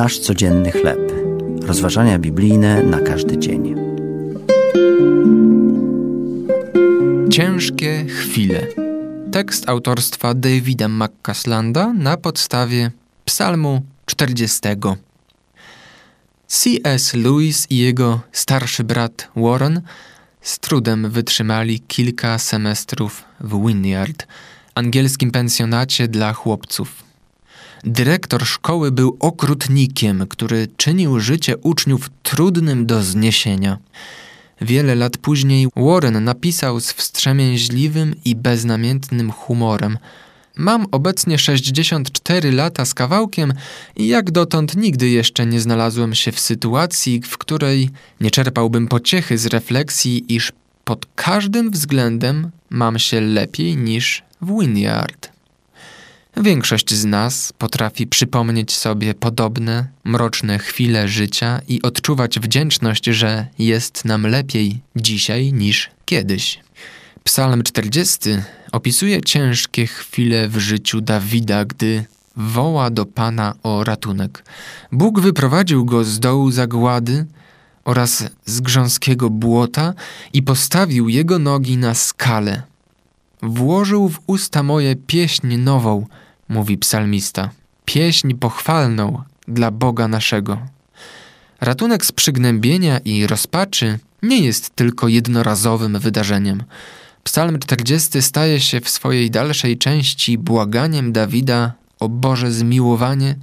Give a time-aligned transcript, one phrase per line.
[0.00, 1.12] Nasz codzienny chleb.
[1.62, 3.74] Rozważania biblijne na każdy dzień.
[7.30, 8.66] Ciężkie chwile.
[9.32, 12.90] Tekst autorstwa Davida McCaslanda na podstawie
[13.24, 14.60] Psalmu 40.
[16.46, 17.14] C.S.
[17.14, 19.80] Lewis i jego starszy brat Warren
[20.40, 24.26] z trudem wytrzymali kilka semestrów w Wynyard,
[24.74, 27.09] angielskim pensjonacie dla chłopców.
[27.84, 33.78] Dyrektor szkoły był okrutnikiem, który czynił życie uczniów trudnym do zniesienia.
[34.60, 39.98] Wiele lat później Warren napisał z wstrzemięźliwym i beznamiętnym humorem–
[40.60, 43.52] Mam obecnie 64 lata z kawałkiem
[43.96, 49.38] i jak dotąd nigdy jeszcze nie znalazłem się w sytuacji, w której nie czerpałbym pociechy
[49.38, 50.52] z refleksji, iż
[50.84, 55.39] pod każdym względem mam się lepiej niż w Wynyard.
[56.42, 64.04] Większość z nas potrafi przypomnieć sobie podobne, mroczne chwile życia i odczuwać wdzięczność, że jest
[64.04, 66.60] nam lepiej dzisiaj niż kiedyś.
[67.24, 68.18] Psalm 40
[68.72, 72.04] opisuje ciężkie chwile w życiu Dawida, gdy
[72.36, 74.44] woła do Pana o ratunek.
[74.92, 77.26] Bóg wyprowadził go z dołu zagłady
[77.84, 79.94] oraz z grząskiego błota
[80.32, 82.62] i postawił jego nogi na skale.
[83.42, 86.06] Włożył w usta moje pieśń nową,
[86.50, 87.50] mówi psalmista,
[87.84, 90.58] pieśń pochwalną dla Boga naszego.
[91.60, 96.62] Ratunek z przygnębienia i rozpaczy nie jest tylko jednorazowym wydarzeniem.
[97.24, 103.34] Psalm 40 staje się w swojej dalszej części błaganiem Dawida o Boże zmiłowanie,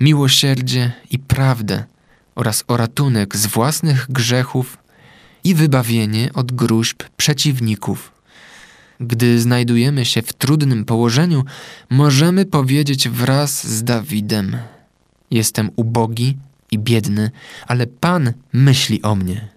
[0.00, 1.84] miłosierdzie i prawdę
[2.34, 4.78] oraz o ratunek z własnych grzechów
[5.44, 8.17] i wybawienie od gruźb przeciwników.
[9.00, 11.44] Gdy znajdujemy się w trudnym położeniu,
[11.90, 14.56] możemy powiedzieć wraz z Dawidem:
[15.30, 16.36] Jestem ubogi
[16.70, 17.30] i biedny,
[17.66, 19.48] ale Pan myśli o mnie.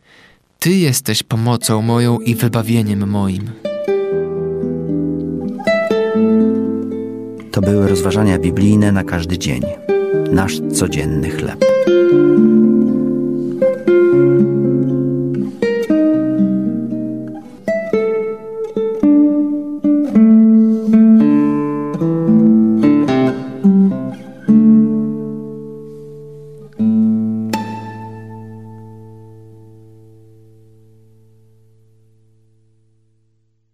[0.60, 3.52] Ty jesteś pomocą moją i wybawieniem moim.
[7.52, 9.62] To były rozważania biblijne na każdy dzień.
[10.32, 11.66] Nasz codzienny chleb.